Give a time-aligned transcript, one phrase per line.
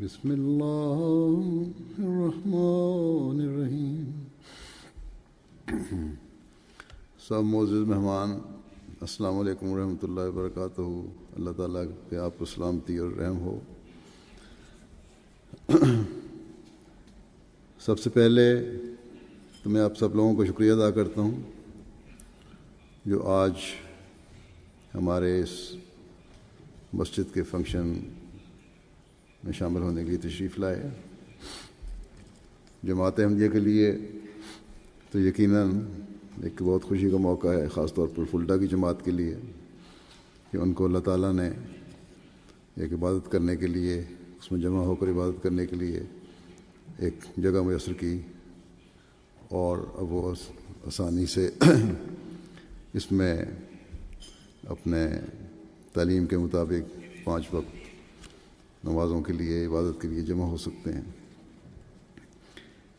[0.00, 0.98] بسم الله
[1.98, 4.10] الرحمن الرحيم
[7.28, 8.30] سب معزز مہمان،
[9.00, 10.80] السلام علیکم ورحمۃ اللہ وبرکاتہ۔
[11.36, 13.58] اللہ تعالیٰ کے آپ کو سلامتی اور رحم ہو۔
[17.80, 18.44] سب سے پہلے
[19.62, 21.40] تو میں آپ سب لوگوں کو شکریہ ادا کرتا ہوں
[23.04, 23.52] جو آج
[24.94, 25.56] ہمارے اس
[26.92, 27.92] مسجد کے فنکشن
[29.46, 30.82] میں شامل ہونے کے لیے تشریف لائے
[32.82, 33.92] جماعت احمدیہ کے لیے
[35.10, 35.70] تو یقیناً
[36.42, 39.34] ایک بہت خوشی کا موقع ہے، خاص طور پر فلٹا کی جماعت کے لیے،
[40.52, 41.50] کہ ان کو اللہ تعالیٰ نے
[42.76, 44.02] ایک عبادت کرنے کے لیے،
[44.40, 46.00] اس میں جمع ہو کر عبادت کرنے کے لیے
[46.98, 48.20] ایک جگہ میسر کی۔
[49.48, 50.34] اور اب وہ
[50.86, 51.50] آسانی سے
[52.94, 53.44] اس میں
[54.68, 55.06] اپنے
[55.92, 57.85] تعلیم کے مطابق پانچ وقت
[58.86, 61.00] نمازوں کے لیے، عبادت کے لیے جمع ہو سکتے ہیں۔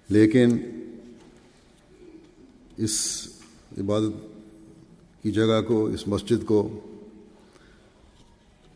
[0.10, 0.58] لیکن
[2.78, 3.28] اس
[3.78, 4.38] عبادت
[5.24, 6.80] کی جگہ کو، اس مسجد کو،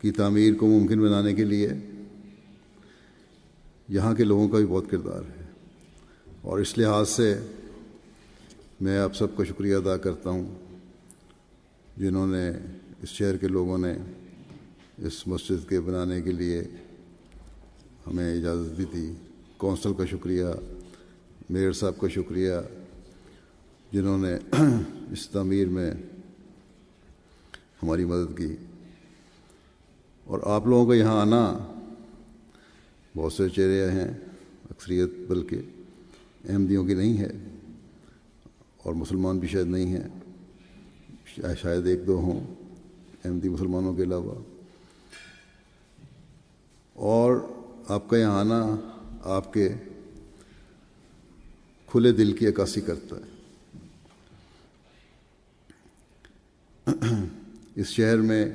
[0.00, 1.68] کی تعمیر کو ممکن بنانے کے لیے
[3.88, 5.44] یہاں کے لوگوں کا بھی بہت کردار ہے۔
[6.42, 7.38] اور اس لحاظ سے
[8.80, 10.54] میں آپ سب کا شکریہ ادا کرتا ہوں،
[11.96, 12.50] جنہوں نے،
[13.02, 13.94] اس شہر کے لوگوں نے
[14.98, 16.64] اس مسجد کے بنانے کے لیے
[18.06, 19.12] ہمیں اجازت دی تھی۔
[19.56, 20.44] کونسل کا شکریہ،
[21.50, 22.52] میئر صاحب کا شکریہ،
[23.92, 24.34] جنہوں نے
[25.12, 25.92] اس تعمیر میں
[27.82, 28.56] ہماری مدد کی۔
[30.24, 31.58] اور آپ لوگوں کا یہاں آنا
[33.16, 34.14] بہت سے چہرے ہیں،
[34.70, 35.60] اکثریت بلکہ
[36.48, 37.30] احمدیوں کی نہیں ہے
[38.76, 40.08] اور مسلمان بھی شاید نہیں ہیں،
[41.60, 42.54] شاید ایک دو ہوں
[43.24, 44.34] احمدی مسلمانوں کے علاوہ۔
[46.92, 47.52] اور
[47.92, 48.76] آپ کا یہاں آنا
[49.22, 49.68] آپ کے
[51.86, 53.32] کھلے دل کی عکاسی کرتا ہے۔
[57.76, 58.46] اس شہر میں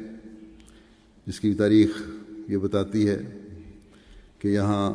[1.26, 1.90] جس کی تاریخ
[2.48, 3.20] یہ بتاتی ہے
[4.40, 4.92] کہ یہاں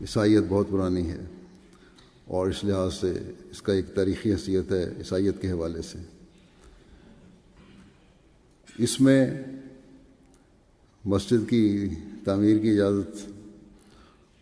[0.00, 1.24] عیسائیت بہت پرانی ہے
[2.24, 5.98] اور اس لحاظ سے اس کا ایک تاریخی حیثیت ہے عیسائیت کے حوالے سے۔
[8.78, 9.44] اس میں
[11.04, 11.88] مسجد کی
[12.24, 13.30] تعمیر کی اجازت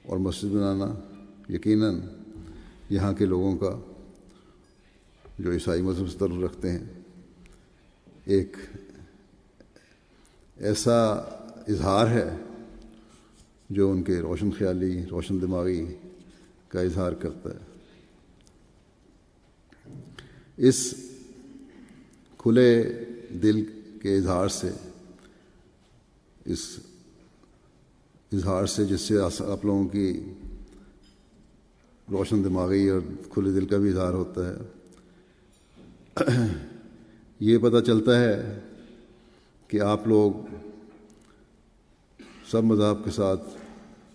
[0.02, 0.86] اور مسجد بنانا،
[1.48, 2.00] یقیناً
[2.90, 3.80] یہاں کے لوگوں کا
[5.38, 6.86] جو عیسائی مذہب سے تعلق رکھتے ہیں،
[8.24, 8.56] ایک
[10.56, 11.12] ایسا
[11.68, 12.36] اظہار ہے
[13.70, 15.84] جو ان کے روشن خیالی، روشن دماغی
[16.68, 17.60] کا اظہار کرتا ہے۔
[20.56, 20.94] اس
[22.38, 22.82] کھلے
[23.42, 23.64] دل
[24.02, 24.70] کے اظہار سے
[26.44, 26.78] اس
[28.32, 30.32] اظہار سے جس سے آپ لوگوں کی
[32.10, 34.54] روشن دماغی اور کھلے دل کا بھی اظہار ہوتا ہے۔
[37.40, 38.60] یہ پتہ چلتا ہے
[39.68, 40.32] کہ آپ لوگ
[42.50, 43.40] سب مذہب کے ساتھ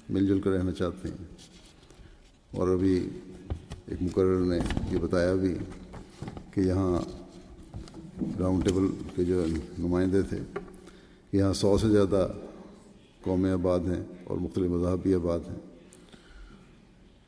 [0.09, 1.25] مل جل کر رہنا چاہتے ہیں۔
[2.51, 3.09] اور ابھی
[3.85, 4.59] ایک مقرر نے
[4.91, 5.55] یہ بتایا بھی
[6.53, 7.01] کہ یہاں
[8.39, 9.45] راؤنڈ ٹیبل کے جو
[9.79, 10.37] نمائندے تھے
[11.31, 12.27] یہاں سو سے زیادہ
[13.21, 15.59] قومیں آباد ہیں اور مختلف مذاہب بھی آباد ہیں۔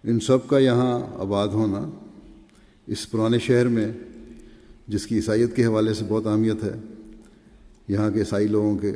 [0.04, 1.90] ان سب کا یہاں آباد ہونا
[2.88, 3.92] اس پرانے شہر میں
[4.88, 6.74] جس کی عیسائیت کے حوالے سے بہت اہمیت ہے،
[7.88, 8.92] یہاں کے عیسائی لوگوں کے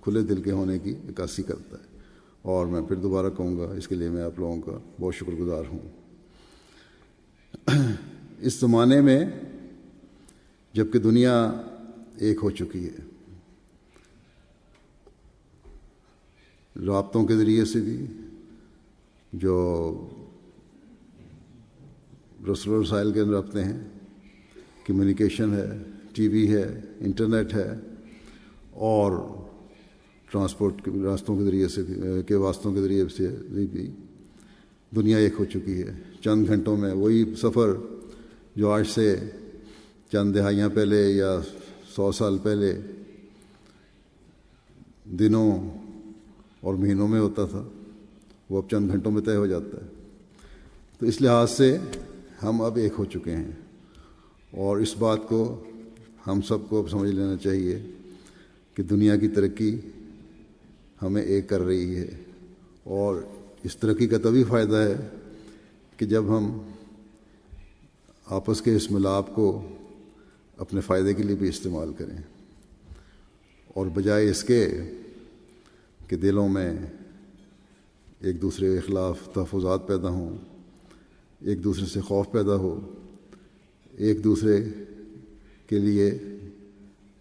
[0.00, 1.98] کھلے دل کے ہونے کی عکاسی کرتا ہے۔
[2.42, 5.32] اور میں پھر دوبارہ کہوں گا، اس کے لیے میں آپ لوگوں کا بہت شکر
[5.32, 5.78] گزار ہوں۔
[8.40, 9.24] اس زمانے میں
[10.72, 11.62] جبکہ دنیا
[12.16, 13.17] ایک ہو چکی ہے
[16.86, 18.04] رابطوں کے ذریعے سے بھی،
[19.32, 19.56] جو
[22.52, 23.78] رسول رسائل کے اندر رابطے ہیں،
[24.86, 25.66] کمیونیکیشن ہے،
[26.14, 26.64] ٹی وی ہے،
[27.00, 27.68] انٹرنیٹ ہے،
[28.88, 29.12] اور
[30.30, 31.82] ٹرانسپورٹ کے راستوں کے ذریعے سے
[32.26, 33.28] کے واسطوں کے ذریعے سے
[33.70, 33.90] بھی
[34.92, 37.72] دنیا ایک ہو چکی ہے۔ چند گھنٹوں میں وہی سفر
[38.56, 39.14] جو آج سے
[40.12, 41.38] چند دہائیاں پہلے یا
[41.94, 42.72] سو سال پہلے
[45.18, 45.77] دنوں
[46.60, 47.68] اور مہینوں میں ہوتا تھا،
[48.50, 49.86] وہ اب چند گھنٹوں میں طے ہو جاتا ہے۔
[50.98, 51.78] تو اس لحاظ سے
[52.42, 53.50] ہم اب ایک ہو چکے ہیں۔
[54.50, 55.64] اور اس بات کو
[56.26, 57.78] ہم سب کو اب سمجھ لینا چاہیے
[58.74, 59.76] کہ دنیا کی ترقی
[61.02, 62.08] ہمیں ایک کر رہی ہے۔
[62.84, 63.16] اور
[63.62, 64.94] اس ترقی کا تبھی فائدہ ہے
[65.96, 66.58] کہ جب ہم
[68.26, 69.68] آپس کے اس ملاپ کو
[70.56, 72.16] اپنے فائدے کے لیے بھی استعمال کریں۔
[73.68, 74.68] اور بجائے اس کے
[76.08, 76.78] کہ دلوں میں
[78.20, 80.36] ایک دوسرے کے خلاف تحفظات پیدا ہوں،
[81.40, 82.92] ایک دوسرے سے خوف پیدا ہو،
[83.96, 84.64] ایک دوسرے
[85.66, 86.10] کے لیے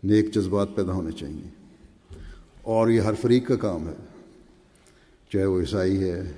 [0.04, 1.50] نیک جذبات پیدا ہونے چاہیے۔
[2.62, 3.94] اور یہ ہر فریق کا کام ہے،
[5.30, 6.32] چاہے وہ عیسائی ہے،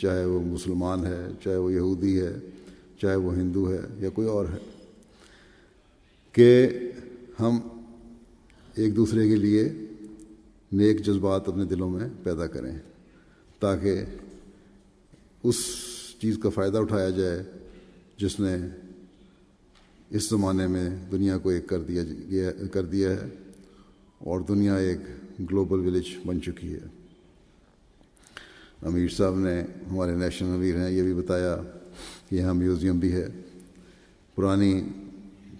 [0.00, 2.34] چاہے وہ مسلمان ہے، چاہے وہ یہودی ہے،
[3.02, 4.58] چاہے وہ ہندو ہے یا کوئی اور ہے،
[6.32, 6.68] کہ
[7.40, 7.58] ہم
[8.74, 9.68] ایک دوسرے کے لیے
[10.76, 12.78] نیک جذبات اپنے دلوں میں پیدا کریں،
[13.60, 14.04] تاکہ
[15.42, 15.56] اس
[16.20, 17.42] چیز کا فائدہ اٹھایا جائے
[18.16, 18.56] جس نے
[20.10, 23.28] اس زمانے میں دنیا کو ایک کر دیا جی- کر دیا ہے
[24.18, 24.98] اور دنیا ایک
[25.40, 26.80] گلوبل ولیج بن چکی ہے۔
[28.82, 31.56] امیر صاحب نے ہمارے نیشنل امیر ہیں، یہ بھی بتایا
[32.28, 33.26] کہ یہاں میوزیم بھی ہے۔
[34.34, 34.82] پرانی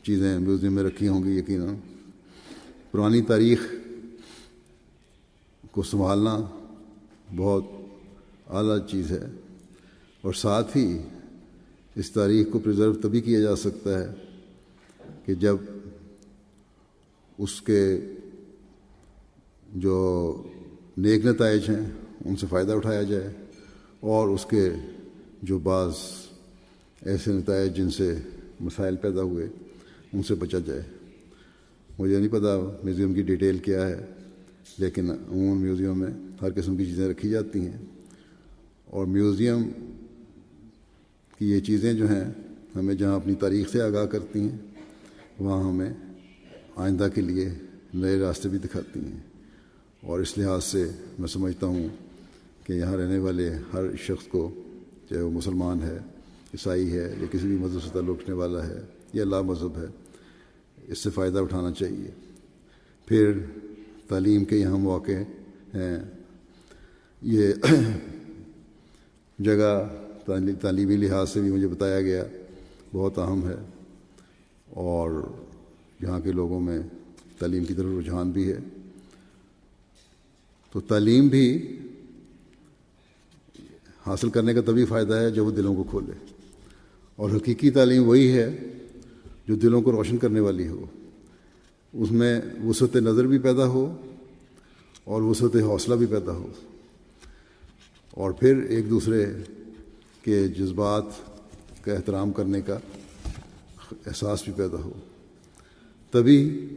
[0.02, 1.74] چیزیں میوزیم میں رکھی ہوں گی، یقیناً۔
[2.92, 3.75] پرانی تاریخ
[5.76, 6.40] کو سنبھالنا
[7.36, 7.64] بہت
[8.50, 9.24] اعلیٰ چیز ہے
[10.20, 10.98] اور ساتھ ہی
[11.94, 14.14] اس تاریخ کو پرزرو تبھی کیا جا سکتا ہے
[15.24, 15.56] کہ جب
[17.38, 18.00] اس کے
[19.74, 19.96] جو
[20.96, 21.90] نیک نتائج ہیں
[22.24, 23.32] ان سے فائدہ اٹھایا جائے
[24.00, 24.70] اور اس کے
[25.42, 25.92] جو بعض
[27.02, 28.18] ایسے نتائج جن سے
[28.60, 29.48] مسائل پیدا ہوئے
[30.12, 30.82] ان سے بچا جائے۔
[31.98, 34.06] مجھے نہیں پتا میوزیم کی ڈیٹیل کیا ہے۔
[34.78, 36.10] لیکن عموماً میوزیم میں
[36.42, 37.78] ہر قسم کی چیزیں رکھی جاتی ہیں۔
[38.84, 39.62] اور میوزیم
[41.38, 42.24] کی یہ چیزیں جو ہیں،
[42.76, 44.58] ہمیں جہاں اپنی تاریخ سے آگاہ کرتی ہیں،
[45.38, 45.94] وہاں ہمیں
[46.76, 47.48] آئندہ کے لیے
[47.94, 49.20] نئے راستے بھی دکھاتی ہیں۔
[50.00, 51.88] اور اس لحاظ سے میں سمجھتا ہوں
[52.64, 54.54] کہ یہاں رہنے والے ہر شخص کو،
[55.10, 55.98] چاہے وہ مسلمان ہے،
[56.54, 58.80] عیسائی ہے، یا کسی بھی مذہب سے تعلق رکھنے والا ہے،
[59.12, 59.86] یا لا مذہب ہے،
[60.86, 62.10] اس سے فائدہ اٹھانا چاہیے۔
[63.06, 63.32] پھر
[64.08, 65.12] تعلیم کے یہاں مواقع
[65.74, 65.98] ہیں۔
[67.22, 67.52] یہ
[69.38, 69.88] جگہ
[70.60, 72.24] تعلیمی لحاظ سے بھی مجھے بتایا گیا
[72.92, 73.54] بہت اہم ہے
[74.70, 75.32] اور
[76.02, 76.78] یہاں کے لوگوں میں
[77.38, 78.58] تعلیم کی طرف رجحان بھی ہے۔
[80.72, 81.76] تو تعلیم بھی
[84.06, 86.12] حاصل کرنے کا تبھی فائدہ ہے جب وہ دلوں کو کھولے۔
[87.16, 88.58] اور حقیقی تعلیم وہی ہے
[89.48, 90.86] جو دلوں کو روشن کرنے والی ہو۔
[91.98, 93.96] اس میں وسعت نظر بھی پیدا ہو
[95.04, 96.46] اور وسعت حوصلہ بھی پیدا ہو۔
[98.10, 99.26] اور پھر ایک دوسرے
[100.22, 101.02] کے جذبات
[101.82, 102.78] کا احترام کرنے کا
[103.92, 104.92] احساس بھی پیدا ہو۔
[106.10, 106.68] تبھی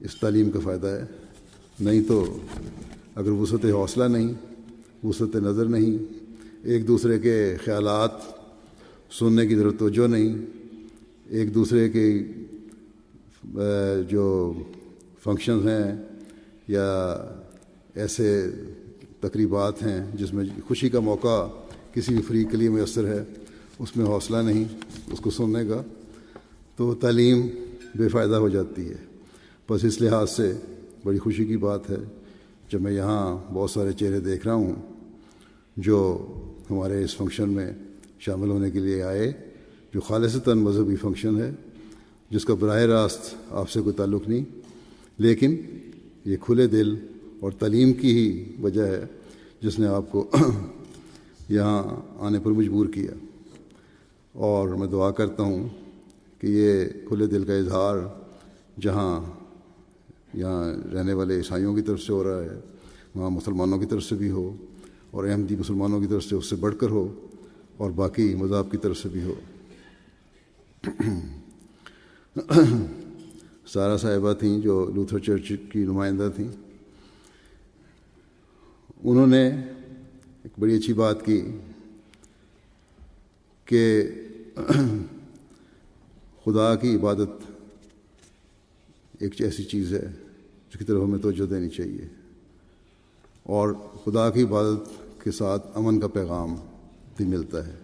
[0.00, 1.02] اس تعلیم کا فائدہ ہے۔
[1.80, 2.38] نہیں تو
[3.14, 4.32] اگر وسعت حوصلہ نہیں،
[5.04, 6.14] وسعت نظر نہیں،
[6.62, 8.10] ایک دوسرے کے خیالات
[9.10, 10.38] سننے کی ضرورت توجہ نہیں،
[11.28, 12.24] ایک دوسرے کے
[14.10, 14.52] جو
[15.24, 15.92] فنکشنز ہیں
[16.68, 17.14] یا
[17.94, 18.50] ایسے
[19.20, 21.46] تقریبات ہیں جس میں خوشی کا موقع
[21.92, 23.24] کسی بھی فریق کے لیے میسر ہے،
[23.78, 24.64] اس میں حوصلہ نہیں،
[25.12, 25.82] اس کو سننے کا،
[26.76, 27.48] تو تعلیم
[27.94, 28.96] بے فائدہ ہو جاتی ہے۔
[29.70, 30.52] بس اس لحاظ سے
[31.04, 31.96] بڑی خوشی کی بات ہے،
[32.72, 34.74] جب میں یہاں بہت سارے چہرے دیکھ رہا ہوں،
[35.76, 36.26] جو
[36.70, 37.72] ہمارے اس فنکشن میں
[38.18, 39.32] شامل ہونے کے لیے آئے،
[39.94, 41.50] جو خالصتاً مذہبی فنکشن ہے
[42.30, 44.44] جس کا براہ راست آپ سے کوئی تعلق نہیں،
[45.18, 45.56] لیکن
[46.24, 46.94] یہ کھلے دل
[47.40, 49.04] اور تعلیم کی ہی وجہ ہے
[49.60, 50.30] جس نے آپ کو
[51.48, 51.84] یہاں
[52.18, 53.12] آنے پر مجبور کیا۔
[54.32, 55.68] اور میں دعا کرتا ہوں
[56.38, 57.96] کہ یہ کھلے دل کا اظہار
[58.80, 59.20] جہاں
[60.34, 62.60] یہاں رہنے والے عیسائیوں کی طرف سے ہو رہا ہے،
[63.14, 64.56] وہاں مسلمانوں کی طرف سے بھی ہو،
[65.10, 67.14] اور احمدی مسلمانوں کی طرف سے اس سے بڑھ کر ہو،
[67.76, 69.34] اور باقی مذہب کی طرف سے بھی ہو۔
[73.66, 76.48] سارا صاحبہ تھیں جو لوتھر چرچ کی نمائندہ تھیں۔
[79.04, 79.48] انہوں نے
[80.42, 81.42] ایک بڑی اچھی بات کی
[83.64, 84.10] کہ
[86.44, 87.28] خدا کی عبادت
[89.18, 90.12] ایک ایسی چیز ہے
[90.72, 92.08] جس کی طرف ہمیں توجہ دینی چاہیے۔
[93.42, 94.90] اور خدا کی عبادت
[95.24, 96.54] کے ساتھ امن کا پیغام
[97.16, 97.74] بھی ملتا ہے۔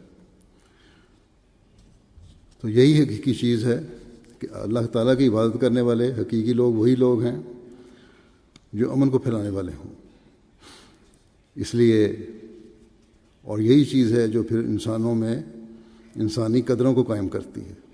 [2.61, 3.81] تو یہی حقیقی چیز ہے۔
[4.47, 7.39] کہ اللہ تعالیٰ کی عبادت کرنے والے، حقیقی لوگ، وہی لوگ ہیں
[8.73, 9.95] جو امن کو پھیلانے والے ہوں۔
[11.55, 12.05] اس لیے
[13.43, 15.43] اور یہی چیز ہے جو پھر انسانوں میں
[16.17, 17.85] انسانی قدروں کو قائم کرتی ہے۔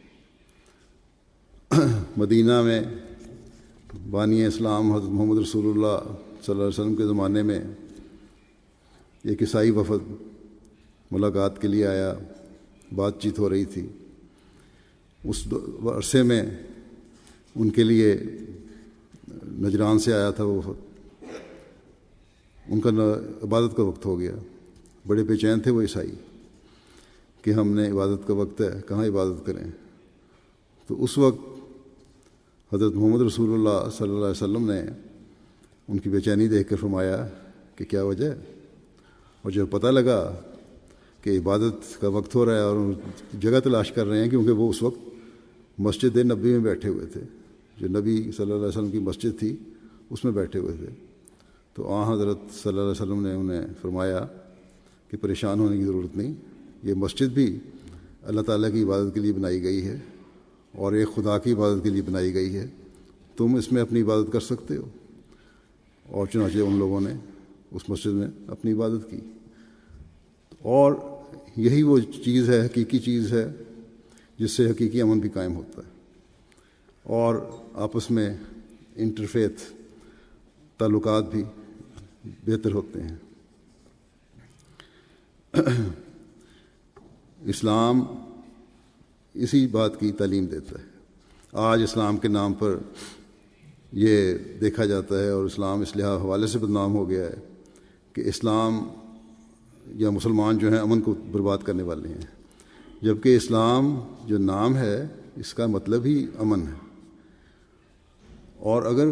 [2.16, 2.80] مدینہ میں
[4.11, 7.61] بانی اسلام حضرت محمد رسول اللہ صلی اللہ علیہ وسلم کے زمانے میں
[9.25, 10.12] ایک عیسائی وفد
[11.11, 12.14] ملاقات کے لیے آیا،
[12.95, 13.87] بات چیت ہو رہی تھی۔
[15.25, 15.47] اس
[15.97, 16.43] عرصے میں
[17.57, 18.19] ان کے لیے
[19.45, 20.73] نجران سے آیا تھا وہ
[22.69, 22.91] ان کا
[23.43, 24.35] عبادت کا وقت ہو گیا۔
[25.07, 26.11] بڑے بے چین تھے وہ عیسائی
[27.43, 29.71] کہ ہم نے عبادت کا وقت ہے، کہاں عبادت کریں؟
[30.87, 31.41] تو اس وقت
[32.75, 34.81] حضرت محمد رسول اللہ صلی اللہ علیہ وسلم نے
[35.89, 37.29] ان کی بے چینی دیکھ کر فرمایا
[37.77, 38.39] کہ کیا وجہ ہے؟
[39.43, 40.37] اور جب پتہ لگا
[41.23, 42.93] کہ عبادت کا وقت ہو رہا ہے اور
[43.41, 45.10] جگہ تلاش کر رہے ہیں کیونکہ وہ اس وقت
[45.81, 47.21] مسجد نبی میں بیٹھے ہوئے تھے۔
[47.81, 49.57] جو نبی صلی اللہ علیہ وسلم کی مسجد تھی،
[50.11, 50.87] اس میں بیٹھے ہوئے تھے۔
[51.75, 54.27] تو آ حضرت صلی اللہ علیہ وسلم نے انہیں فرمایا
[55.11, 56.35] کہ پریشان ہونے کی ضرورت نہیں،
[56.83, 57.59] یہ مسجد بھی
[58.23, 59.97] اللہ تعالیٰ کی عبادت کے لیے بنائی گئی ہے
[60.75, 62.67] اور ایک خدا کی عبادت کے لیے بنائی گئی ہے۔
[63.37, 64.89] تم اس میں اپنی عبادت کر سکتے ہو۔
[66.07, 67.13] اور چنانچہ ان لوگوں نے
[67.71, 69.17] اس مسجد میں اپنی عبادت کی۔
[70.63, 70.95] اور
[71.57, 73.51] یہی وہ چیز ہے، حقیقی چیز ہے
[74.41, 75.91] جس سے حقیقی امن بھی قائم ہوتا ہے۔
[77.03, 77.37] اور
[77.75, 78.37] آپس میں
[78.97, 79.53] انٹرفیت
[80.79, 81.45] تعلقات بھی
[82.25, 83.17] بہتر ہوتے ہیں۔
[87.43, 88.03] اسلام
[89.35, 90.85] اسی بات کی تعلیم دیتا ہے۔
[91.53, 92.79] آج اسلام کے نام پر
[93.93, 97.37] یہ دیکھا جاتا ہے اور اسلام اس لحاظ حوالے سے بدنام ہو گیا ہے
[98.13, 98.89] کہ اسلام
[99.87, 102.40] یا مسلمان جو ہیں امن کو برباد کرنے والے ہیں۔
[103.02, 106.99] جبکہ اسلام جو نام ہے، اس کا مطلب ہی امن ہے۔
[108.59, 109.07] اور اگر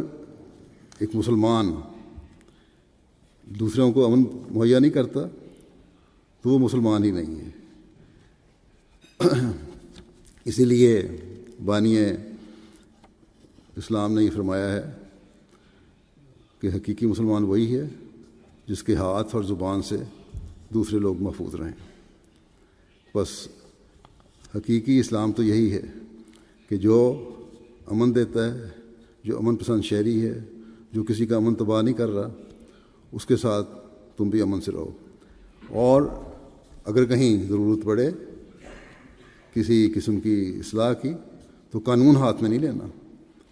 [0.99, 1.75] ایک مسلمان
[3.45, 5.21] دوسروں کو امن مہیا نہیں کرتا،
[6.41, 7.51] تو وہ مسلمان ہی نہیں ہے۔
[10.45, 11.09] اسی لیے
[11.65, 11.99] بانی
[13.77, 14.83] اسلام نے یہ فرمایا ہے
[16.61, 17.89] کہ حقیقی مسلمان وہی ہے
[18.67, 19.97] جس کے ہاتھ اور زبان سے
[20.75, 21.73] دوسرے لوگ محفوظ رہیں۔
[23.15, 23.49] بس
[24.55, 25.83] حقیقی اسلام تو یہی ہے
[26.69, 27.29] کہ جو
[27.87, 28.65] امن دیتا ہے،
[29.25, 30.41] جو امن پسند شہری ہے،
[30.93, 32.29] جو کسی کا امن تباہ نہیں کر رہا،
[33.13, 33.69] اس کے ساتھ
[34.17, 34.91] تم بھی امن سے رہو۔
[35.69, 36.03] اور
[36.85, 38.11] اگر کہیں ضرورت پڑے
[39.55, 41.13] کسی قسم کی اصلاح کی،
[41.71, 42.87] تو قانون ہاتھ میں نہیں لینا۔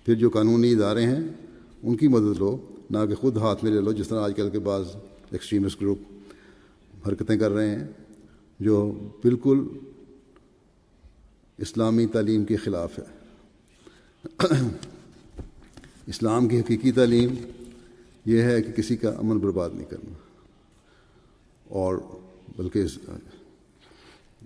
[0.06, 1.28] پھر جو قانونی ادارے ہیں،
[1.82, 2.56] ان کی مدد لو،
[2.90, 4.84] نہ کہ خود ہاتھ میں لے لو۔ جس طرح آج کل کے بعض
[5.30, 5.98] ایکسٹریمسٹ گروپ
[7.08, 7.86] حرکتیں کر رہے ہیں،
[8.60, 9.66] جو بالکل
[11.58, 13.04] اسلامی تعلیم کے خلاف ہے۔
[16.06, 17.34] اسلام کی حقیقی تعلیم
[18.24, 20.12] یہ ہے کہ کسی کا امن برباد نہیں کرنا۔
[21.64, 21.96] اور
[22.56, 22.84] بلکہ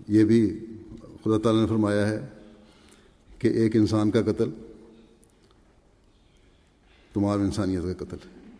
[0.09, 0.67] یہ بھی
[1.25, 2.26] خدا تعالیٰ نے فرمایا ہے
[3.38, 4.50] کہ ایک انسان کا قتل
[7.12, 8.52] تمام انسانیت کا قتل ہے۔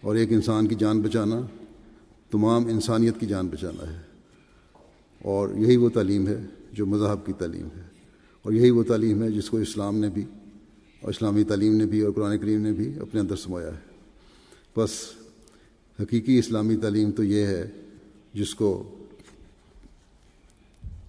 [0.00, 1.40] اور ایک انسان کی جان بچانا
[2.30, 4.00] تمام انسانیت کی جان بچانا ہے۔
[5.22, 6.38] اور یہی وہ تعلیم ہے
[6.72, 7.82] جو مذہب کی تعلیم ہے۔
[8.42, 10.24] اور یہی وہ تعلیم ہے جس کو اسلام نے بھی
[11.00, 13.90] اور اسلامی تعلیم نے بھی اور قرآن کریم نے بھی اپنے اندر سمایا ہے۔
[14.76, 14.90] بس
[16.02, 17.70] حقیقی اسلامی تعلیم تو یہ ہے
[18.34, 18.94] جس کو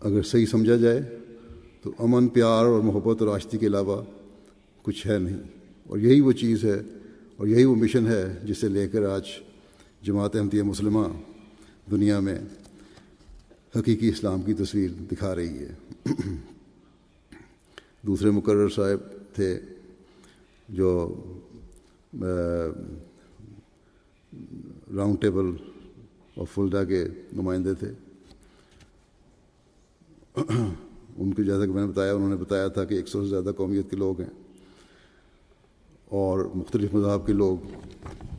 [0.01, 1.17] اگر صحیح سمجھا جائے
[1.81, 4.01] تو امن، پیار اور محبت اور آشتی کے علاوہ
[4.81, 5.37] کچھ ہے نہیں۔
[5.87, 6.81] اور یہی وہ چیز ہے
[7.37, 9.23] اور یہی وہ مشن ہے جسے لے کر آج
[10.01, 11.07] جماعت احمدیہ مسلمہ
[11.91, 12.39] دنیا میں
[13.75, 15.73] حقیقی اسلام کی تصویر دکھا رہی ہے۔
[18.01, 18.99] دوسرے مقرر صاحب
[19.35, 19.59] تھے
[20.69, 21.15] جو
[24.95, 25.45] راؤنڈ ٹیبل
[26.35, 27.91] اور فلڈا کے نمائندے تھے۔
[31.17, 33.29] ان کو جیسا کہ میں نے بتایا، انہوں نے بتایا تھا کہ ایک سو سے
[33.29, 34.43] زیادہ قومیت کے لوگ ہیں۔
[36.05, 37.57] اور مختلف مذہب کے لوگ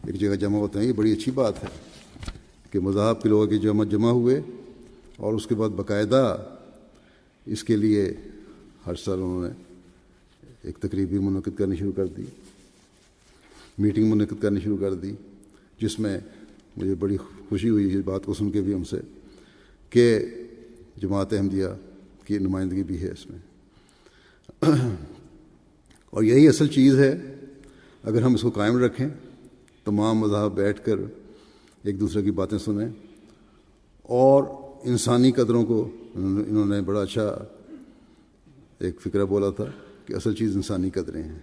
[0.06, 1.68] ایک جگہ جمع ہوتے ہیں۔ یہ بڑی اچھی بات ہے
[2.70, 4.40] کہ مذہب کے لوگوں جمع جمع ہوئے۔
[5.16, 6.46] اور اس کے بعد باقاعدہ
[7.46, 8.12] اس کے لیے
[8.86, 9.62] ہر سال انہوں نے
[10.62, 12.24] ایک تقریب بھی منعقد کرنی شروع کر دی،
[13.78, 15.12] میٹنگ منعقد کرنی شروع کر دی،
[15.78, 16.18] جس میں
[16.76, 17.16] مجھے بڑی
[17.48, 18.96] خوشی ہوئی اس بات کو سن کے بھی ہم سے
[19.90, 20.20] کہ
[20.96, 21.66] جماعت احمدیہ
[22.24, 23.38] کی نمائندگی بھی ہے اس میں۔
[26.10, 27.18] اور یہی اصل چیز ہے،
[28.02, 29.08] اگر ہم اس کو قائم رکھیں،
[29.84, 30.94] تمام مذہب بیٹھ کر
[31.82, 32.88] ایک دوسرے کی باتیں سنیں
[34.02, 34.44] اور
[34.84, 37.44] انسانی قدروں کو انہوں نے بڑا اچھا
[38.78, 39.64] ایک فکرہ بولا تھا
[40.06, 41.38] کہ اصل چیز انسانی قدریں ہیں۔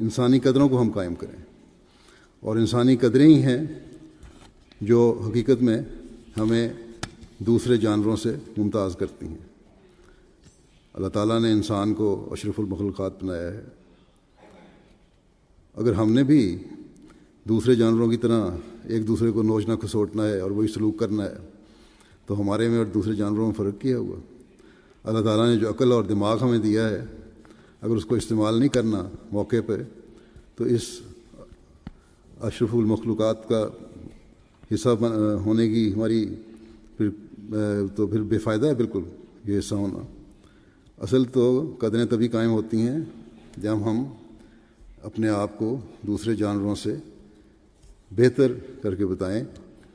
[0.00, 1.42] انسانی قدروں کو ہم قائم کریں۔
[2.40, 3.58] اور انسانی قدریں ہی ہیں
[4.80, 5.82] جو حقیقت میں
[6.36, 6.72] ہمیں
[7.38, 9.38] دوسرے جانوروں سے ممتاز کرتی ہیں۔
[10.92, 13.64] اللہ تعالیٰ نے انسان کو اشرف المخلوقات بنایا ہے۔
[15.74, 16.58] اگر ہم نے بھی
[17.44, 18.50] دوسرے جانوروں کی طرح
[18.84, 21.55] ایک دوسرے کو نوچنا کھسوٹنا ہے اور وہی سلوک کرنا ہے
[22.26, 24.16] تو ہمارے میں اور دوسرے جانوروں میں فرق کیا ہوا؟
[25.04, 27.04] اللہ تعالیٰ نے جو عقل اور دماغ ہمیں دیا ہے،
[27.82, 29.02] اگر اس کو استعمال نہیں کرنا
[29.32, 29.76] موقع پہ،
[30.56, 30.88] تو اس
[32.40, 33.66] اشرف المخلوقات کا
[34.74, 34.88] حصہ
[35.44, 36.24] ہونے کی ہماری
[36.96, 37.08] پھر
[37.96, 39.02] تو پھر بے فائدہ ہے بالکل
[39.44, 40.02] یہ حصہ ہونا۔
[40.98, 42.98] اصل تو قدریں تبھی قائم ہوتی ہیں
[43.56, 44.02] جب ہم
[45.02, 46.94] اپنے آپ کو دوسرے جانوروں سے
[48.10, 48.52] بہتر
[48.82, 49.44] کر کے بتائیں،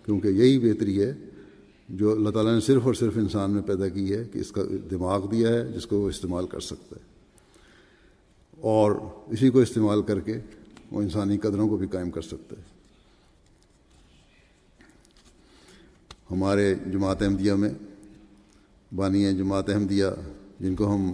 [0.05, 1.13] کیونکہ یہی بہتری ہے
[1.95, 4.61] جو اللہ تعالیٰ نے صرف اور صرف انسان میں پیدا کی ہے کہ اس کا
[4.91, 7.05] دماغ دیا ہے، جس کو وہ استعمال کر سکتا ہے۔
[8.61, 8.91] اور
[9.27, 10.37] اسی کو استعمال کر کے
[10.91, 12.63] وہ انسانی قدروں کو بھی قائم کر سکتا ہے۔
[16.31, 17.69] ہمارے جماعت احمدیہ میں،
[18.95, 20.05] بانی جماعت احمدیہ،
[20.59, 21.13] جن کو ہم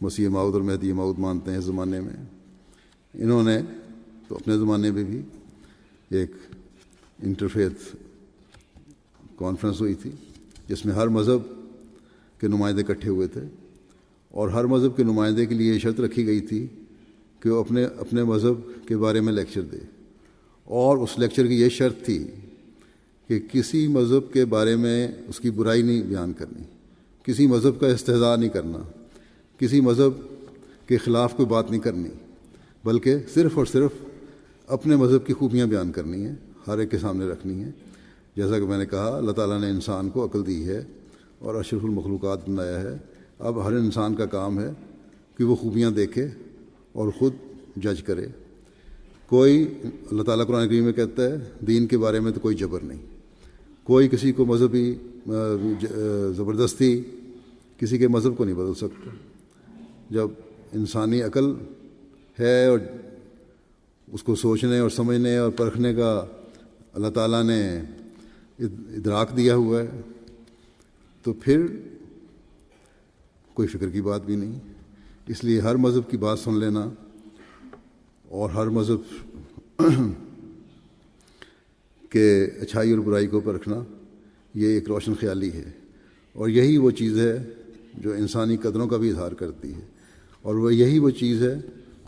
[0.00, 2.24] مسیح ماؤد اور مہدی ماؤد مانتے ہیں اس زمانے میں،
[3.14, 3.58] انہوں نے
[4.28, 5.22] تو اپنے زمانے میں بھی
[6.10, 6.30] ایک
[7.22, 7.96] انٹرفیت
[9.38, 10.10] کانفرنس ہوئی تھی،
[10.68, 11.52] جس میں ہر مذہب
[12.40, 13.40] کے نمائندے اکٹھے ہوئے تھے۔
[14.28, 16.66] اور ہر مذہب کے نمائندے کے لیے یہ شرط رکھی گئی تھی
[17.40, 19.76] کہ وہ اپنے اپنے مذہب کے بارے میں لیکچر دے۔
[20.64, 22.26] اور اس لیکچر کی یہ شرط تھی
[23.28, 26.62] کہ کسی مذہب کے بارے میں اس کی برائی نہیں بیان کرنی،
[27.22, 28.78] کسی مذہب کا استحضاء نہیں کرنا،
[29.58, 30.22] کسی مذہب
[30.88, 32.08] کے خلاف کوئی بات نہیں کرنی،
[32.84, 33.90] بلکہ صرف اور صرف
[34.66, 36.34] اپنے مذہب کی خوبیاں بیان کرنی ہیں،
[36.66, 37.72] ہر ایک کے سامنے رکھنی ہیں۔
[38.38, 40.84] جیسا کہ میں نے کہا، اللہ تعالیٰ نے انسان کو عقل دی ہے
[41.38, 42.96] اور اشرف المخلوقات بنایا ہے۔
[43.38, 44.70] اب ہر انسان کا کام ہے
[45.38, 46.26] کہ وہ خوبیاں دیکھے
[46.92, 47.32] اور خود
[47.76, 48.26] جج کرے۔
[49.26, 52.80] کوئی، اللہ تعالیٰ قرآن کریم میں کہتا ہے، دین کے بارے میں تو کوئی جبر
[52.80, 53.02] نہیں۔
[53.84, 54.94] کوئی کسی کو مذہبی،
[56.36, 57.02] زبردستی
[57.78, 59.10] کسی کے مذہب کو نہیں بدل سکتا۔
[60.10, 60.28] جب
[60.72, 61.44] انسانی عقل
[62.40, 62.78] ہے اور
[64.12, 66.24] اس کو سوچنے اور سمجھنے اور پرکھنے کا
[66.92, 67.80] اللہ تعالیٰ نے
[68.58, 70.00] ادراک دیا ہوا ہے،
[71.22, 71.66] تو پھر
[73.54, 74.58] کوئی فکر کی بات بھی نہیں۔
[75.26, 76.90] اس لیے ہر مذہب کی بات سن لینا۔
[78.28, 79.24] اور ہر مذہب
[82.10, 83.82] کے اچھائی اور برائی کو پرکھنا
[84.54, 85.72] یہ ایک روشن خیالی ہے۔
[86.32, 87.48] اور یہی وہ چیز ہے
[87.94, 89.86] جو انسانی قدروں کا بھی اظہار کرتی ہے۔
[90.42, 91.54] اور وہ یہی وہ چیز ہے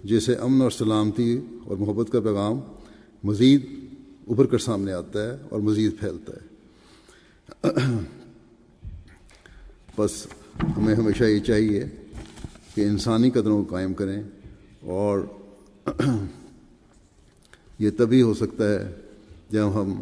[0.05, 2.61] جیسے امن اور سلامتی اور محبت کا پیغام
[3.25, 3.67] مزید
[4.29, 6.51] ابھر کر سامنے آتا ہے اور مزید پھیلتا ہے۔
[9.99, 10.27] بس
[10.77, 11.85] ہمیں ہمیشہ یہ چاہیے
[12.75, 14.23] کہ انسانی قدروں کو قائم کریں
[14.81, 15.21] اور
[17.79, 18.95] یہ تبھی ہو سکتا ہے
[19.51, 20.01] جب ہم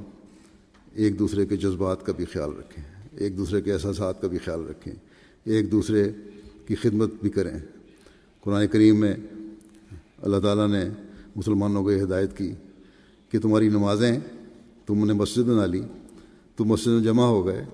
[0.92, 4.68] ایک دوسرے کے جذبات کا بھی خیال رکھیں، ایک دوسرے کے احساسات کا بھی خیال
[4.68, 4.94] رکھیں،
[5.44, 6.12] ایک دوسرے
[6.66, 7.58] کی خدمت بھی کریں۔
[8.40, 9.14] قرآن کریم میں
[10.22, 10.84] اللہ تعالیٰ نے
[11.36, 12.52] مسلمانوں کو یہ ہدایت کی
[13.28, 14.18] کہ تمہاری نمازیں
[14.86, 15.80] تم نے مسجد بنا لی،
[16.56, 17.64] تم مسجد میں جمع ہو گئے،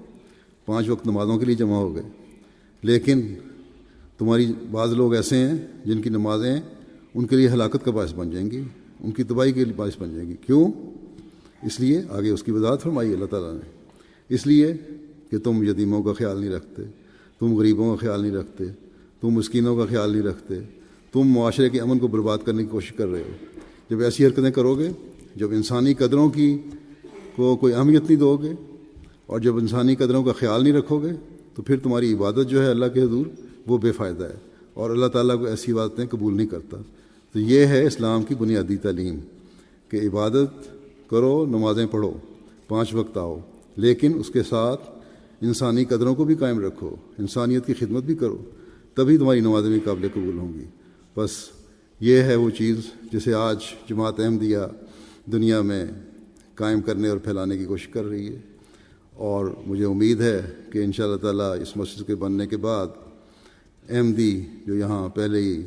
[0.66, 2.02] پانچ وقت نمازوں کے لیے جمع ہو گئے۔
[2.82, 3.22] لیکن
[4.18, 6.60] تمہاری بعض لوگ ایسے ہیں جن کی نمازیں
[7.14, 8.62] ان کے لیے ہلاکت کا باعث بن جائیں گی،
[9.00, 10.72] ان کی تباہی کے لیے باعث بن جائیں گی۔ کیوں؟
[11.62, 13.86] اس لیے آگے اس کی وضاحت فرمائی اللہ تعالیٰ نے۔
[14.28, 14.74] اس لیے
[15.30, 16.82] کہ تم یتیموں کا خیال نہیں رکھتے،
[17.38, 18.64] تم غریبوں کا خیال نہیں رکھتے،
[19.20, 20.54] تم مسکینوں کا خیال نہیں رکھتے،
[21.12, 24.50] تم معاشرے کے امن کو برباد کرنے کی کوشش کر رہے ہو۔ جب ایسی حرکتیں
[24.50, 24.90] کرو گے
[25.36, 26.58] جب انسانی قدروں کی
[27.36, 28.52] کو کوئی اہمیت نہیں دو گے
[29.26, 31.10] اور جب انسانی قدروں کا خیال نہیں رکھو گے،
[31.54, 33.26] تو پھر تمہاری عبادت جو ہے اللہ کے حضور
[33.66, 36.76] وہ بے فائدہ ہے۔ اور اللہ تعالیٰ کو ایسی عبادتیں قبول نہیں کرتا۔
[37.32, 39.18] تو یہ ہے اسلام کی بنیادی تعلیم
[39.88, 40.68] کہ عبادت
[41.10, 42.12] کرو، نمازیں پڑھو،
[42.68, 43.38] پانچ وقت آؤ،
[43.76, 44.80] لیکن اس کے ساتھ
[45.40, 48.38] انسانی قدروں کو بھی قائم رکھو، انسانیت کی خدمت بھی کرو،
[48.94, 50.64] تبھی تمہاری نمازیں بھی قابل قبول ہوں گی۔
[51.16, 51.30] بس
[52.00, 52.76] یہ ہے وہ چیز
[53.12, 53.58] جسے آج
[53.90, 54.58] جماعت احمدیہ
[55.32, 55.86] دنیا میں
[56.54, 58.40] قائم کرنے اور پھیلانے کی کوشش کر رہی ہے
[59.12, 60.40] اور مجھے امید ہے
[60.72, 62.86] کہ ان شاء اللہ تعالیٰ اس مسجد کے بننے کے بعد
[63.90, 65.62] احمدی جو یہاں پہلے ہی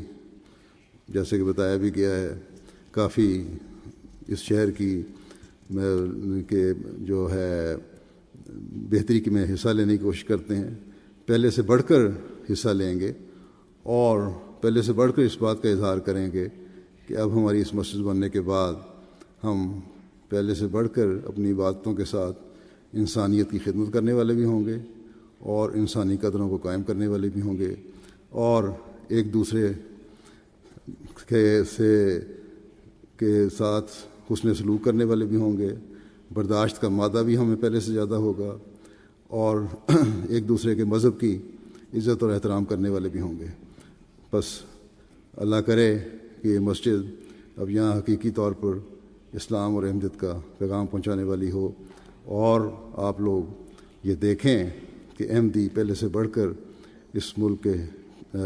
[1.09, 2.29] جیسے کہ بتایا بھی گیا ہے،
[2.91, 3.43] کافی
[4.27, 5.01] اس شہر کی
[6.47, 6.63] کہ
[6.97, 7.75] جو ہے
[8.89, 10.69] بہتری کی میں حصہ لینے کی کوشش کرتے ہیں۔
[11.25, 12.05] پہلے سے بڑھ کر
[12.53, 13.11] حصہ لیں گے
[13.83, 14.21] اور
[14.61, 16.47] پہلے سے بڑھ کر اس بات کا اظہار کریں گے
[17.07, 18.73] کہ اب ہماری اس مسجد بننے کے بعد
[19.43, 19.79] ہم
[20.29, 22.37] پہلے سے بڑھ کر اپنی باتوں کے ساتھ
[22.93, 24.77] انسانیت کی خدمت کرنے والے بھی ہوں گے
[25.39, 27.75] اور انسانی قدروں کو قائم کرنے والے بھی ہوں گے
[28.29, 28.63] اور
[29.07, 29.71] ایک دوسرے
[31.27, 32.19] کے سے
[33.17, 33.91] کے ساتھ
[34.33, 35.75] حسن سلوک کرنے والے بھی ہوں گے۔
[36.33, 38.57] برداشت کا مادہ بھی ہمیں پہلے سے زیادہ ہوگا
[39.27, 39.61] اور
[40.29, 41.37] ایک دوسرے کے مذہب کی
[41.93, 43.47] عزت اور احترام کرنے والے بھی ہوں گے۔
[44.33, 44.45] بس
[45.37, 45.97] اللہ کرے
[46.41, 47.09] کہ یہ مسجد
[47.57, 48.77] اب یہاں حقیقی طور پر
[49.37, 51.71] اسلام اور احمدت کا پیغام پہنچانے والی ہو
[52.23, 52.61] اور
[52.93, 53.43] آپ لوگ
[54.03, 54.69] یہ دیکھیں
[55.17, 56.47] کہ احمدی پہلے سے بڑھ کر
[57.13, 57.73] اس ملک کے،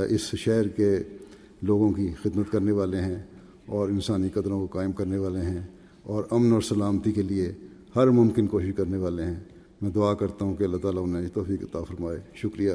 [0.09, 0.97] اس شہر کے
[1.61, 3.23] لوگوں کی خدمت کرنے والے ہیں
[3.65, 5.61] اور انسانی قدروں کو قائم کرنے والے ہیں
[6.03, 7.51] اور امن اور سلامتی کے لیے
[7.95, 9.39] ہر ممکن کوشش کرنے والے ہیں۔
[9.81, 12.73] میں دعا کرتا ہوں کہ اللہ تعالیٰ انہیں توفیق عطا فرمائے۔ شکریہ۔